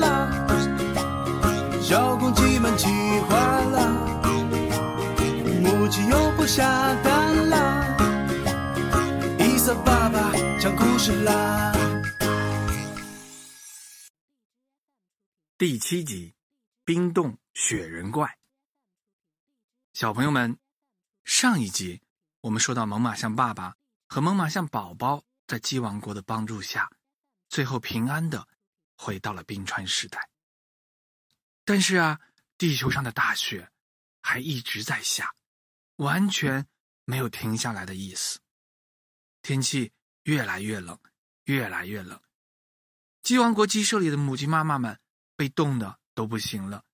[0.00, 0.46] 啦，
[1.82, 2.86] 小公鸡们气
[3.28, 3.88] 坏啦，
[5.62, 7.96] 母鸡又不下蛋啦，
[9.38, 11.72] 一森爸爸讲故事啦。
[15.56, 16.34] 第七集，
[16.84, 18.38] 冰冻雪人怪。
[19.92, 20.56] 小朋友们，
[21.24, 22.00] 上一集
[22.42, 23.74] 我们说到，猛犸象爸爸
[24.06, 26.88] 和猛犸象宝宝在鸡王国的帮助下，
[27.48, 28.46] 最后平安的。
[28.98, 30.28] 回到了冰川时代。
[31.64, 32.20] 但是啊，
[32.58, 33.70] 地球上的大雪
[34.20, 35.34] 还一直在下，
[35.96, 36.66] 完全
[37.04, 38.40] 没有停下来的意思。
[39.40, 39.92] 天气
[40.24, 40.98] 越来越冷，
[41.44, 42.20] 越来越冷。
[43.22, 44.98] 鸡王国鸡舍里的母鸡妈妈们
[45.36, 46.84] 被冻的都不行了，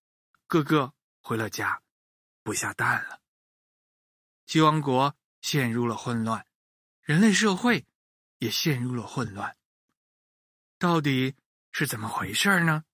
[0.47, 1.83] 个个回了家，
[2.43, 3.23] 不下蛋了。
[4.45, 6.47] 鸡王国陷入了混乱，
[7.01, 7.87] 人类社会
[8.39, 9.57] 也陷入了混乱。
[10.79, 11.35] 到底
[11.75, 12.85] 是怎么回事呢？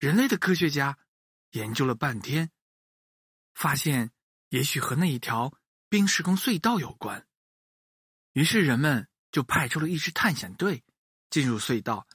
[0.00, 0.98] 人类的科学家
[1.52, 2.50] 研究了半天，
[3.54, 4.10] 发现
[4.48, 5.56] 也许和那一条
[5.88, 7.28] 冰时空隧道有关。
[8.32, 10.82] 于是人们就派出了一支探险队
[11.30, 12.08] 进入隧道，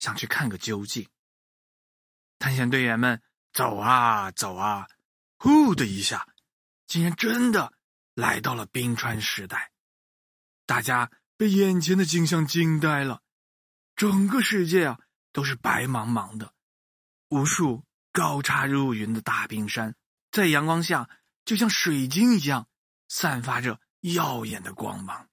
[0.00, 1.06] 想去看个究竟。
[2.38, 4.88] 探险队员们走啊走啊，
[5.36, 6.26] 呼的一下，
[6.86, 7.74] 竟然真的
[8.14, 9.72] 来到了冰川时代。
[10.64, 13.22] 大家被眼前的景象惊呆了，
[13.94, 15.00] 整个世界啊
[15.34, 16.54] 都是白茫茫的。
[17.28, 19.96] 无数高插入云的大冰山，
[20.30, 21.10] 在阳光下
[21.44, 22.68] 就像水晶一样，
[23.08, 25.28] 散发着耀眼的光芒。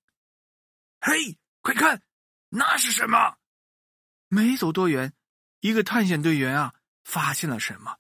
[0.99, 2.01] 嘿，快看，
[2.49, 3.37] 那是什么？
[4.27, 5.13] 没走多远，
[5.59, 6.73] 一个探险队员啊，
[7.03, 7.97] 发现了什么？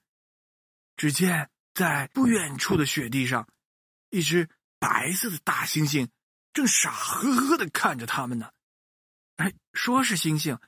[0.97, 3.47] 只见在不远处的雪地上，
[4.09, 4.49] 一只
[4.79, 6.09] 白色的大猩猩
[6.53, 8.51] 正傻呵呵的看着他们呢。
[9.35, 10.59] 哎，说是猩猩，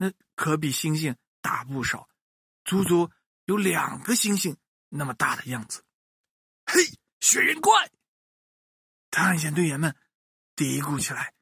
[0.00, 2.08] 那可比猩猩大不少。
[2.64, 3.10] 足足
[3.44, 4.56] 有两个星星
[4.88, 5.84] 那么大的样子，
[6.64, 6.80] 嘿，
[7.20, 7.90] 雪人怪！
[9.10, 9.94] 探险队员们
[10.56, 11.34] 嘀咕起来。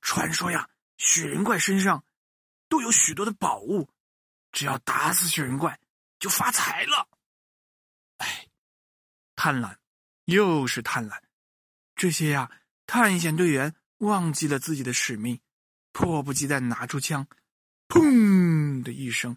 [0.00, 2.04] 传说呀，雪人怪身上
[2.68, 3.88] 都有许多的宝物，
[4.50, 5.78] 只要打死雪人怪
[6.18, 7.08] 就发财了。
[8.16, 8.48] 哎，
[9.36, 9.76] 贪婪，
[10.24, 11.22] 又是贪婪！
[11.94, 12.50] 这些呀，
[12.86, 15.40] 探险队员忘记了自己的使命，
[15.92, 17.28] 迫不及待拿出枪，
[17.92, 19.36] 砰的一声。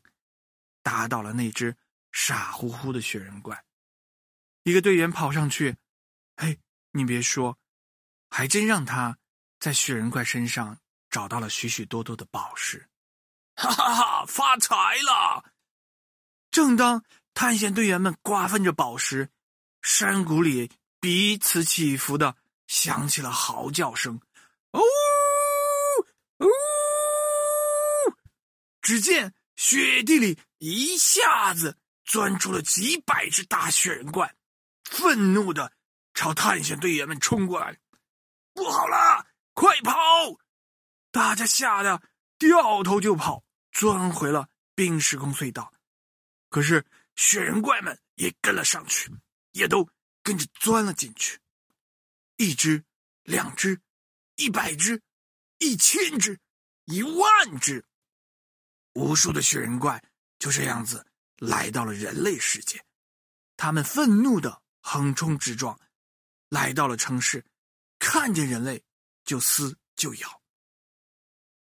[0.82, 1.76] 打倒了那只
[2.12, 3.66] 傻乎乎的雪人怪，
[4.64, 5.76] 一个队员跑上去，
[6.38, 6.60] 嘿，
[6.92, 7.58] 你别说，
[8.30, 9.18] 还真让他
[9.60, 10.78] 在雪人怪身上
[11.10, 12.88] 找到了许许多多的宝石，
[13.56, 15.44] 哈哈哈，发财了！
[16.52, 19.32] 正当探险队员们瓜分着宝石，
[19.82, 22.38] 山谷里彼此起伏的
[22.68, 24.22] 响起了嚎叫声，
[24.70, 24.80] 哦
[26.38, 26.46] 呜！
[28.86, 30.38] 只见雪地里。
[30.60, 34.36] 一下子钻出了几百只大雪人怪，
[34.84, 35.74] 愤怒的
[36.14, 37.78] 朝探险队员们冲过来。
[38.54, 39.96] 不好了，快跑！
[41.12, 42.02] 大家吓得
[42.40, 45.72] 掉头就跑，钻回了冰时空隧道。
[46.50, 46.86] 可是
[47.16, 49.12] 雪人怪们也跟了上去，
[49.52, 49.88] 也都
[50.24, 51.40] 跟着钻了进去。
[52.38, 52.84] 一只，
[53.24, 53.82] 两只，
[54.36, 55.02] 一百只，
[55.60, 56.40] 一千只，
[56.86, 57.86] 一万只，
[58.96, 60.04] 无数的雪人怪。
[60.38, 61.08] 就这样子
[61.38, 62.86] 来到了人类世界，
[63.56, 65.80] 他们愤怒的横冲直撞，
[66.50, 67.46] 来到了城市，
[68.00, 68.84] 看见人类
[69.24, 70.42] 就撕就咬。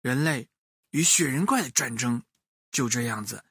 [0.03, 0.49] 人类
[0.91, 2.23] 与雪人怪的战争
[2.71, 3.43] 就这样子，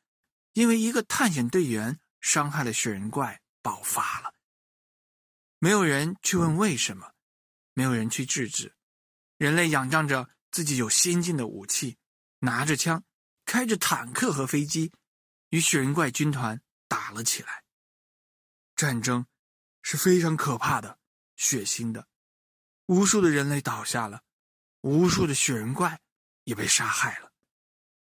[0.54, 4.34] 因为一个探险队员伤害了雪人怪爆发了。
[5.58, 7.14] 没有人去问为什么，
[7.74, 8.74] 没有人去制止，
[9.38, 11.98] 人类仰仗着自己有先进的武器，
[12.40, 13.04] 拿着枪，
[13.50, 14.92] 开着坦克和飞机。
[15.50, 17.64] 与雪人怪军团打了起来。
[18.76, 19.26] 战争
[19.82, 21.00] 是非常可怕的、
[21.36, 22.08] 血腥的，
[22.86, 24.22] 无数的人类倒下了，
[24.82, 26.00] 无数的雪人怪
[26.44, 27.32] 也被杀害了。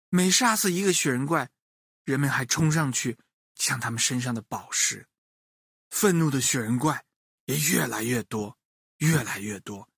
[0.07, 1.49] 每杀死一个雪人怪，
[2.05, 3.17] 人们还冲上去
[3.55, 5.09] 抢他们身上的宝石。
[5.89, 7.03] 愤怒的雪人怪
[7.47, 8.57] 也越来越多，
[8.99, 9.89] 越来越多。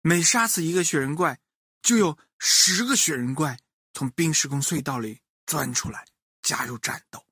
[0.00, 1.38] 每杀死一个雪人怪，
[1.82, 3.60] 就有十个雪人怪
[3.94, 6.06] 从冰时空隧道里钻出来。
[6.40, 7.26] 加入战斗。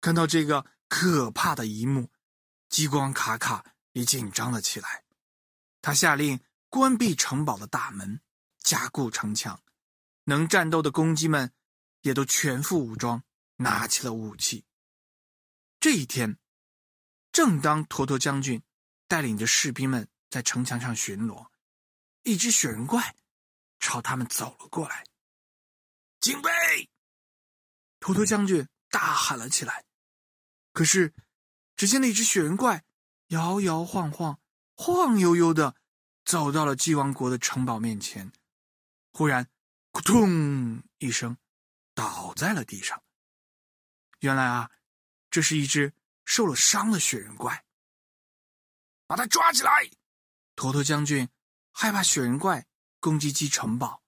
[0.00, 2.10] 看到这个可怕的一幕，
[2.70, 5.04] 激光卡卡也紧张了起来。
[5.82, 6.40] 他下令
[6.70, 8.22] 关闭城堡的大门，
[8.60, 9.62] 加固城墙。
[10.24, 11.52] 能战斗的公鸡们
[12.00, 13.22] 也都全副武装，
[13.56, 14.64] 拿起了武器。
[15.78, 16.38] 这一天，
[17.30, 18.62] 正当坨坨将军
[19.06, 21.48] 带领着士兵们在城墙上巡逻，
[22.22, 23.14] 一只雪人怪
[23.78, 25.04] 朝他们走了过来。
[26.20, 26.50] 警备！
[27.98, 29.84] 坨坨将军大喊了起来，
[30.72, 31.14] 可是，
[31.76, 32.84] 只见那只雪人怪
[33.28, 34.38] 摇摇晃晃，
[34.74, 35.74] 晃悠悠的
[36.24, 38.30] 走到了鸡王国的城堡面前，
[39.12, 39.48] 忽然，
[39.92, 41.38] 扑通一声，
[41.94, 43.02] 倒在了地上。
[44.18, 44.70] 原来啊，
[45.30, 45.94] 这是一只
[46.26, 47.64] 受了伤的雪人怪。
[49.06, 49.90] 把他抓起来！
[50.54, 51.28] 坨坨将军
[51.72, 52.66] 害怕雪人怪
[53.00, 54.02] 攻击鸡城堡，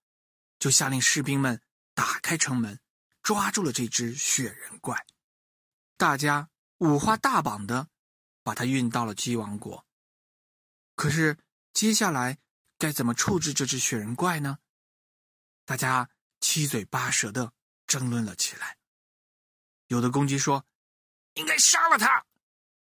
[0.59, 1.61] 就下令士兵们
[2.03, 2.81] 打开城门，
[3.23, 5.07] 抓住了这只雪人怪。
[5.97, 7.87] 大家五花大绑的
[8.43, 9.87] 把它运到了鸡王国。
[10.97, 11.39] 可是
[11.73, 12.41] 接下来
[12.77, 14.59] 该怎么处置这只雪人怪呢？
[15.65, 16.11] 大家
[16.41, 17.53] 七嘴八舌的
[17.87, 18.79] 争论了起来。
[19.87, 20.67] 有的公鸡说
[21.35, 22.27] ：“应该杀了他，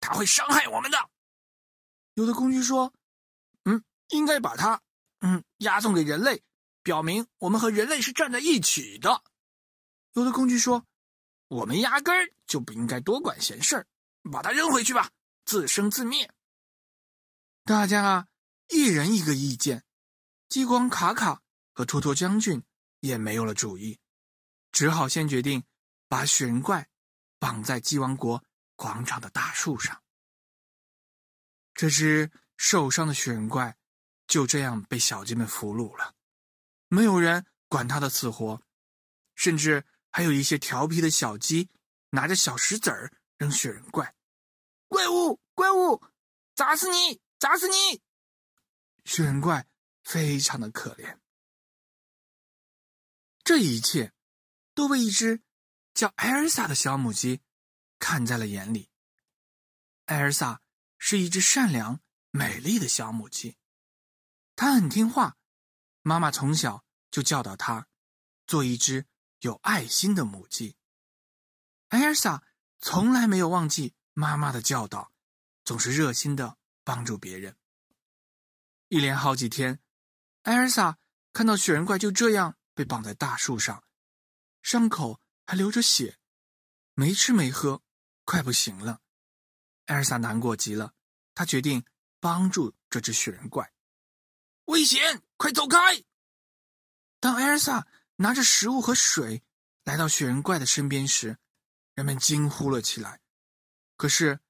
[0.00, 0.98] 他会伤害我们的。”
[2.12, 2.92] 有的公鸡说
[3.64, 4.82] ：“嗯，应该把它，
[5.20, 6.42] 嗯，押送给人类，
[6.88, 9.22] 表明我们和人类是站在一起的。”
[10.16, 10.86] 有的公鸡说
[11.48, 13.86] ：“我们压根儿就不应该多管闲事儿，
[14.32, 15.10] 把它扔回去吧，
[15.44, 16.32] 自生自灭。”
[17.64, 18.28] 大家啊
[18.68, 19.84] 一人一个意见，
[20.48, 21.42] 激光卡卡
[21.74, 22.62] 和托托将军
[23.00, 24.00] 也没有了主意，
[24.72, 25.62] 只好先决定
[26.08, 26.88] 把雪人怪
[27.38, 28.42] 绑在鸡王国
[28.76, 30.02] 广场的大树上。
[31.74, 33.76] 这只受伤的雪人怪
[34.26, 36.14] 就这样被小鸡们俘虏了，
[36.88, 38.62] 没有人管他的死活，
[39.34, 41.70] 甚至还有一些调皮的小鸡
[42.10, 44.14] 拿着小石子儿扔雪人怪
[44.88, 46.02] ：“怪物，怪物，
[46.54, 48.02] 砸死你，砸死你！”
[49.04, 49.66] 雪人怪
[50.02, 51.18] 非常的可怜。
[53.44, 54.12] 这一切
[54.74, 55.42] 都被一只
[55.94, 57.40] 叫艾尔萨的小母鸡
[57.98, 58.90] 看在了眼里。
[60.06, 60.60] 艾尔萨。
[61.00, 62.00] 是一只善良、
[62.32, 63.56] 美丽的小母鸡，
[64.56, 65.36] 它很听话。
[66.08, 67.86] 妈妈从小就教导他
[68.46, 69.06] 做一只
[69.40, 70.74] 有爱心的母鸡。
[71.88, 72.42] 艾尔萨
[72.78, 75.12] 从来没有忘记妈妈的教导，
[75.66, 77.58] 总是热心的帮助别人。
[78.88, 79.80] 一连好几天，
[80.44, 80.96] 艾尔萨
[81.34, 83.84] 看到雪人怪就这样被绑在大树上，
[84.62, 86.18] 伤口还流着血，
[86.94, 87.82] 没吃没喝，
[88.24, 89.02] 快不行了。
[89.84, 90.94] 艾尔萨难过极了，
[91.34, 91.84] 他决定
[92.18, 93.70] 帮助这只雪人怪。
[94.64, 95.22] 危险！
[95.38, 95.78] 快走开！
[97.20, 97.86] 当艾尔萨
[98.16, 99.42] 拿着食物和水
[99.84, 101.38] 来到雪人怪的身边时，
[101.94, 103.20] 人们惊呼了起来。
[103.96, 104.40] 可是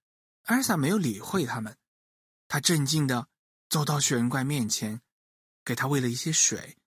[0.44, 1.76] 艾尔萨没有理会他们，
[2.48, 3.28] 他镇静的
[3.68, 5.02] 走到雪人怪面前，
[5.62, 6.78] 给他喂了一些水，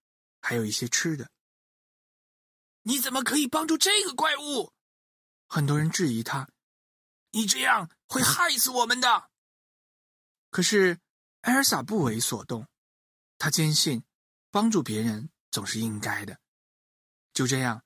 [0.41, 1.29] 还有一些吃的。
[2.81, 4.73] 你怎么可以帮助这个怪物？
[5.47, 6.49] 很多人质疑他。
[7.33, 9.29] 你这样会害死我们的。
[10.49, 10.99] 可是
[11.41, 12.67] 艾尔萨不为所动，
[13.41, 14.03] 他坚信
[14.51, 16.39] 帮助别人总是应该的。
[17.33, 17.83] 就这样，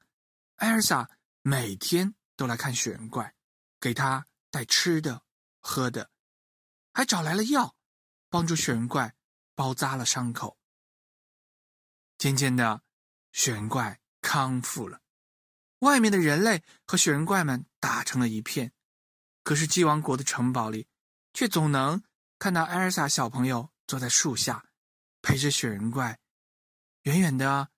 [0.57, 1.09] 艾尔萨
[1.43, 3.33] 每天都来看雪人怪，
[3.79, 5.23] 给他带吃的、
[5.61, 6.11] 喝的，
[6.91, 7.77] 还找来了药，
[8.29, 9.15] 帮助雪人怪
[9.55, 10.57] 包扎了伤口。
[12.17, 12.81] 渐渐的，
[13.31, 14.99] 雪人怪康复了，
[15.79, 18.73] 外面的人类和雪人怪们打成了一片。
[19.41, 20.89] 可是鸡王国的城堡里，
[21.33, 22.03] 却总能
[22.37, 24.65] 看到艾尔萨小朋友坐在树下，
[25.25, 26.19] 陪着雪人怪。
[27.01, 27.71] 远远的，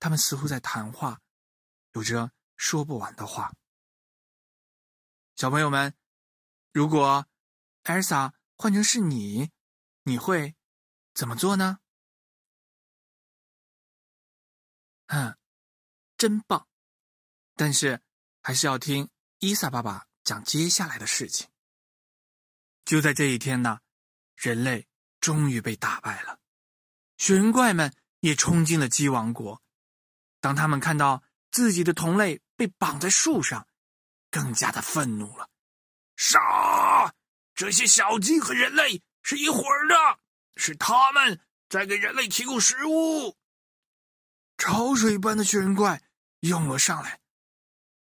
[0.00, 1.20] 他们似乎在谈话，
[1.92, 3.52] 有着说不完的话。
[5.36, 5.94] 小朋友们，
[6.72, 7.28] 如果
[7.82, 9.50] 艾尔萨换成是你，
[10.04, 10.56] 你会
[11.12, 11.80] 怎么做呢？
[15.08, 15.36] 嗯，
[16.16, 16.66] 真棒！
[17.54, 18.02] 但是
[18.40, 20.06] 还是要听伊萨爸爸。
[20.24, 21.50] 讲接下来的事情。
[22.86, 23.80] 就在这一天呢，
[24.36, 24.88] 人类
[25.20, 26.40] 终于被打败了，
[27.24, 27.90] 雪人怪们
[28.20, 29.62] 也冲进了鸡王国。
[30.42, 33.66] 当他们看到自己的同类被绑在树上，
[34.30, 35.48] 更加的愤怒了。
[36.16, 37.14] 杀！
[37.54, 39.94] 这些小鸡和人类是一伙儿的，
[40.56, 41.40] 是他们
[41.70, 43.38] 在给人类提供食物。
[44.58, 46.02] 潮水般的雪人怪
[46.40, 47.20] 涌了上来，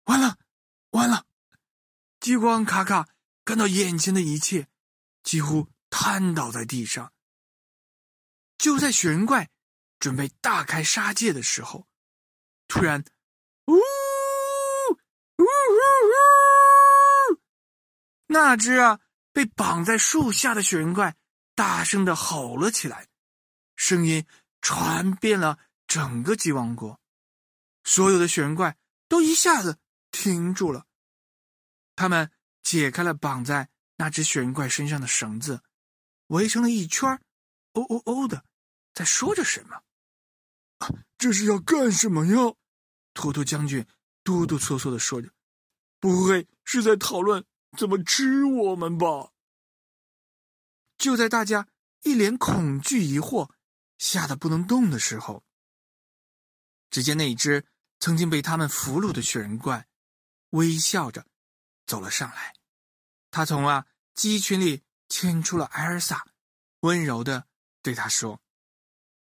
[0.03, 0.37] 完了，
[0.89, 1.25] 完了！
[2.19, 3.07] 激光卡卡
[3.45, 4.67] 看到眼前的一切，
[5.23, 7.13] 几乎瘫倒在地上。
[8.63, 9.49] 就在雪人怪
[9.99, 11.85] 准备大开杀戒的时候，
[12.69, 13.03] 突然，
[13.65, 13.77] 呜呜
[15.37, 15.43] 呜
[17.33, 17.41] 呜！
[18.27, 19.01] 那只啊
[19.33, 21.17] 被绑在树下的雪人怪
[21.55, 23.09] 大声的吼了起来，
[23.75, 24.25] 声音
[24.61, 27.01] 传遍了整个鸡王国，
[27.83, 28.77] 所有的雪人怪
[29.09, 29.77] 都一下子
[30.09, 30.85] 停住了。
[31.97, 33.67] 他们解开了绑在
[33.97, 35.61] 那只雪人怪身上的绳子，
[36.27, 37.11] 围成了一圈
[37.73, 38.45] 哦哦哦的，
[38.93, 39.81] 在说着什么？
[41.17, 42.55] 这是要干什么呀？
[43.13, 43.85] 托托将军
[44.23, 45.31] 哆哆嗦嗦的说着
[45.99, 47.45] ：“不会是在讨论
[47.77, 49.31] 怎么吃我们吧？”
[50.97, 51.67] 就在大家
[52.01, 53.51] 一脸恐惧疑惑，
[53.97, 55.43] 吓得不能动的时候，
[56.89, 57.65] 只见那一只
[57.99, 59.87] 曾经被他们俘虏的雪人怪，
[60.49, 61.25] 微笑着
[61.85, 62.53] 走了上来。
[63.31, 66.25] 他从啊鸡群里牵出了艾尔萨，
[66.81, 67.47] 温柔的
[67.81, 68.41] 对他说：“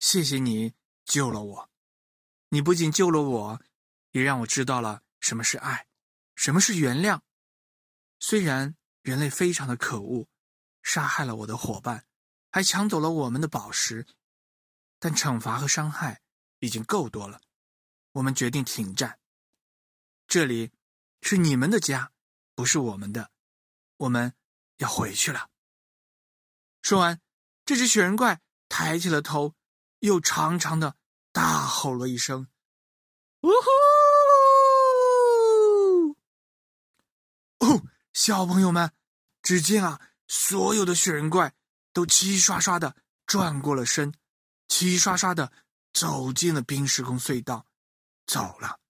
[0.04, 0.74] 谢谢你
[1.06, 1.70] 救了我，
[2.50, 3.62] 你不仅救了我，
[4.10, 5.88] 也让我知道了什么是爱，
[6.34, 7.22] 什么是原谅。
[8.20, 10.28] 虽然人类非常的可恶。”
[10.84, 12.04] 杀害了我的伙伴，
[12.50, 14.06] 还抢走了我们的宝石，
[14.98, 16.20] 但惩罚和伤害
[16.58, 17.40] 已经够多了。
[18.12, 19.18] 我们决定停战。
[20.26, 20.70] 这里
[21.22, 22.12] 是你们的家，
[22.54, 23.30] 不是我们的。
[23.96, 24.34] 我们
[24.76, 25.48] 要回去了。
[26.82, 27.22] 说完，
[27.64, 29.54] 这只雪人怪抬起了头，
[30.04, 30.96] 又长长的
[31.32, 32.48] 大吼了一声
[33.40, 33.54] ：“呜呼！”
[37.66, 37.82] 哦，
[38.12, 38.92] 小朋友们，
[39.42, 40.00] 只见啊。
[40.26, 41.54] 所有的雪人怪
[41.92, 42.96] 都齐刷刷的
[43.26, 44.14] 转过了身，
[44.68, 45.52] 齐刷刷的
[45.92, 47.66] 走进了冰时空隧道，
[48.26, 48.80] 走了。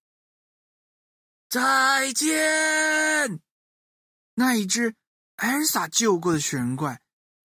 [1.49, 3.41] 再见！
[4.33, 4.95] 那一只
[5.35, 7.01] 艾尔萨救过的雪人怪，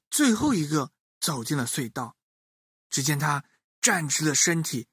[0.09, 2.17] 最后一个走进了隧道。
[2.89, 3.45] 只见他
[3.81, 4.89] 站直了身体，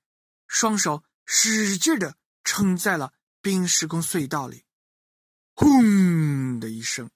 [0.48, 4.66] 双手使劲的撑在了冰时空隧道里，
[5.54, 7.10] 轰的一声。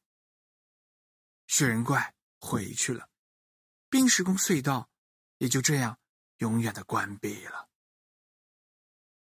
[1.47, 3.09] 雪人怪回去了，
[3.89, 4.89] 冰时空隧道
[5.37, 5.99] 也就这样
[6.37, 7.69] 永远的关闭了。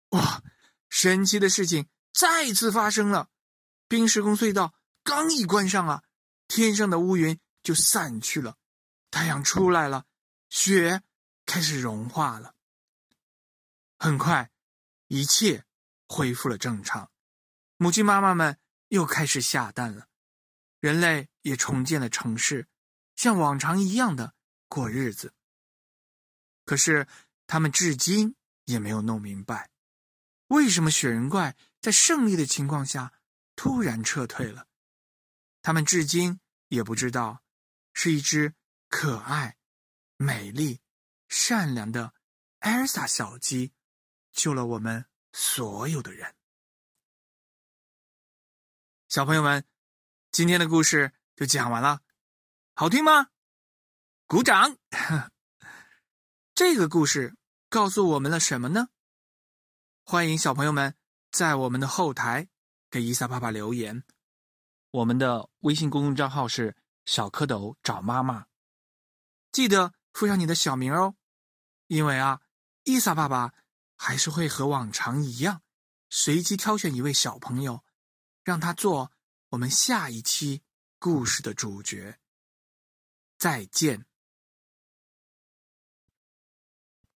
[0.09, 0.43] 哇！
[0.91, 3.29] 神奇的事情再次发生了，
[3.87, 6.03] 冰时空隧道刚一关上啊，
[6.47, 8.57] 天上的乌云就散去了，
[9.11, 10.07] 太阳出来了，
[10.49, 11.03] 雪
[11.49, 12.53] 开始融化了。
[13.97, 14.51] 很快，
[15.07, 15.65] 一切
[16.07, 17.09] 恢复了正常，
[17.77, 20.07] 母鸡妈妈们又开始下蛋了。
[20.79, 22.67] 人类也重建了城市，
[23.15, 24.35] 像往常一样的
[24.67, 25.33] 过日子。
[26.65, 27.07] 可是
[27.47, 29.71] 他们至今也没有弄明白，
[30.49, 33.11] 为什么雪人怪在胜利的情况下
[33.55, 34.67] 突然撤退了。
[35.63, 37.41] 他们至今也不知道，
[37.91, 38.53] 是一只
[38.87, 39.57] 可爱、
[40.15, 40.79] 美丽、
[41.29, 42.13] 善良的
[42.59, 43.71] 艾尔萨小鸡
[44.33, 46.35] 救了我们所有的人。
[49.07, 49.65] 小朋友们。
[50.31, 52.01] 今天的故事就讲完了，
[52.75, 53.31] 好听吗？
[54.27, 54.77] 鼓掌！
[56.53, 57.35] 这个故事
[57.67, 58.89] 告诉我们了什么呢？
[60.03, 60.95] 欢迎小朋友们
[61.31, 62.47] 在我们的后台
[62.91, 64.03] 给伊萨爸爸留言。
[64.91, 68.45] 我们的微信公众账号是“小蝌蚪找妈妈”，
[69.51, 71.15] 记得附上你的小名哦，
[71.89, 72.41] 因为啊，
[72.83, 73.53] 伊莎爸爸
[73.95, 75.63] 还是会和往常一样，
[76.09, 77.83] 随机挑选一位小朋友，
[78.43, 79.11] 让他做。
[79.49, 80.61] 我们下一期
[80.99, 82.19] 故事的主角，
[83.39, 84.08] 再见。